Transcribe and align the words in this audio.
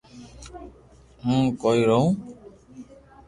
ھون 1.23 1.41
ڪوئي 1.61 1.81
رووُ 1.89 2.07